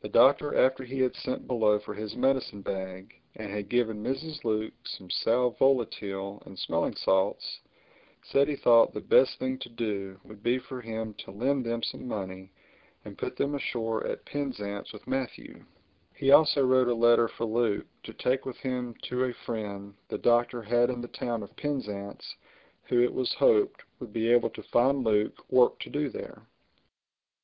The 0.00 0.08
Doctor, 0.08 0.54
after 0.56 0.84
he 0.84 1.00
had 1.00 1.16
sent 1.16 1.48
below 1.48 1.80
for 1.80 1.92
his 1.92 2.14
medicine 2.14 2.62
bag 2.62 3.14
and 3.34 3.50
had 3.50 3.68
given 3.68 4.00
Mrs. 4.00 4.44
Luke 4.44 4.74
some 4.86 5.10
sal 5.10 5.50
volatile 5.50 6.40
and 6.46 6.56
smelling 6.56 6.94
salts, 6.94 7.58
said 8.22 8.46
he 8.46 8.54
thought 8.54 8.94
the 8.94 9.00
best 9.00 9.40
thing 9.40 9.58
to 9.58 9.68
do 9.68 10.20
would 10.22 10.44
be 10.44 10.60
for 10.60 10.80
him 10.80 11.14
to 11.14 11.32
lend 11.32 11.66
them 11.66 11.82
some 11.82 12.06
money 12.06 12.52
and 13.04 13.18
put 13.18 13.34
them 13.36 13.56
ashore 13.56 14.06
at 14.06 14.24
Penzance 14.24 14.92
with 14.92 15.04
Matthew. 15.08 15.64
He 16.14 16.30
also 16.30 16.64
wrote 16.64 16.86
a 16.86 16.94
letter 16.94 17.26
for 17.26 17.44
Luke 17.44 17.86
to 18.04 18.12
take 18.12 18.46
with 18.46 18.58
him 18.58 18.94
to 19.02 19.24
a 19.24 19.32
friend 19.34 19.94
the 20.06 20.18
Doctor 20.18 20.62
had 20.62 20.90
in 20.90 21.00
the 21.00 21.08
town 21.08 21.42
of 21.42 21.56
Penzance 21.56 22.36
who, 22.84 23.02
it 23.02 23.12
was 23.12 23.34
hoped, 23.34 23.82
would 23.98 24.12
be 24.12 24.28
able 24.30 24.50
to 24.50 24.62
find 24.62 25.02
Luke 25.02 25.44
work 25.50 25.80
to 25.80 25.90
do 25.90 26.08
there. 26.08 26.46